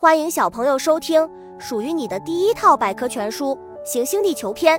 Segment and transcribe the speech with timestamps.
[0.00, 1.28] 欢迎小朋友收听
[1.58, 3.46] 属于你的第一套百科全书
[3.84, 4.78] 《行星地球篇》，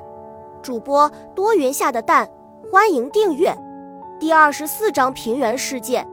[0.61, 2.25] 主播多云下的蛋，
[2.71, 3.53] 欢迎订阅。
[4.17, 6.07] 第二十四章平原世界。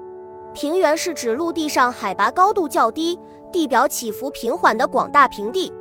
[0.53, 3.16] 平原是指陆地上海拔高度较低、
[3.53, 5.73] 地表起伏平缓的广大平地，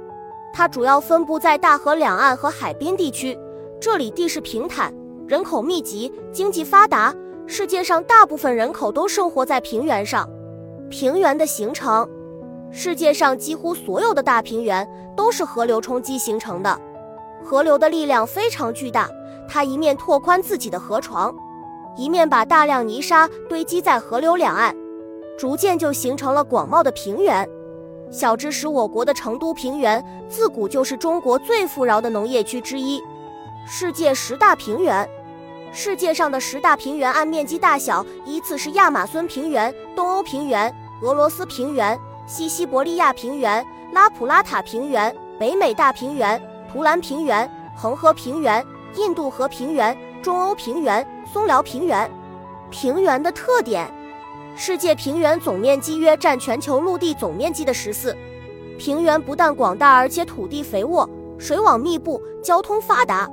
[0.54, 3.36] 它主要分布在大河两岸和海滨地区，
[3.82, 4.94] 这里地势平坦，
[5.28, 7.12] 人口密集，经济发达。
[7.48, 10.30] 世界上大部分人口都生活在平原上。
[10.92, 12.08] 平原的形成。
[12.72, 16.80] 世界上几乎所有的大平原都是河流冲击形成的，
[17.44, 19.10] 河流的力量非常巨大，
[19.48, 21.34] 它一面拓宽自己的河床，
[21.96, 24.76] 一面把大量泥沙堆积在河流两岸，
[25.38, 27.48] 逐渐就形成了广袤的平原。
[28.12, 33.02] 小知识：我国的成都平原自古就是中国最富饶的农业区之一。
[33.66, 35.10] 世界十大平原，
[35.72, 41.98] 世界上的十大平原按面积大小依次是亚马孙平原、东欧平原、俄罗斯平原。
[42.28, 52.10] 西西伯利亚平原、拉普拉塔平原、北美大平原、图兰平原、恒河平原、印度河平原、中欧平原、松辽平原。
[52.72, 53.88] 平原的特点：
[54.56, 58.18] 世界平原总面积约占全球陆地总面积的十四。
[58.80, 63.30] 平原不但广大，而且土地肥沃，水网密布，交通发达，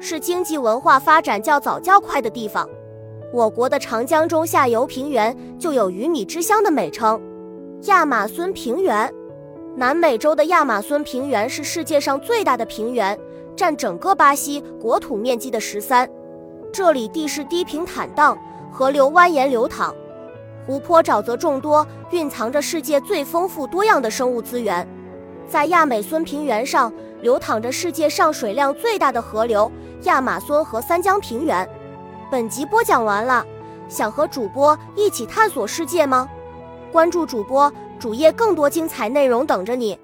[0.00, 2.68] 是经济文化发展较早较快的地方。
[3.32, 7.20] 我国的长江中下游平原就有“鱼米之乡”的美称。
[7.86, 9.12] 亚马孙平原，
[9.76, 13.18] 南美洲的亚马孙平原是世界上最大的平原，
[13.54, 16.08] 占整个巴西国土面积的十三。
[16.72, 18.38] 这里地势低平坦荡，
[18.72, 19.94] 河流蜿蜒流淌，
[20.66, 24.88] 湖泊沼泽众多，蕴藏着世界最丰富多样的生物资源。
[25.46, 26.90] 在亚美孙平原上，
[27.20, 29.70] 流淌着世界上水量最大的河流
[30.04, 31.68] 亚马孙和三江平原。
[32.30, 33.44] 本集播讲完了，
[33.90, 36.26] 想和主播一起探索世界吗？
[36.94, 39.98] 关注主播主页，更多精彩内容等着你。